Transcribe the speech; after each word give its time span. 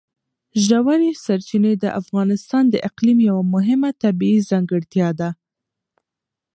ژورې 0.65 1.11
سرچینې 1.23 1.73
د 1.83 1.85
افغانستان 2.01 2.63
د 2.69 2.75
اقلیم 2.89 3.19
یوه 3.29 3.43
مهمه 3.53 3.89
طبیعي 4.03 4.39
ځانګړتیا 4.49 5.09
ده. 5.19 5.29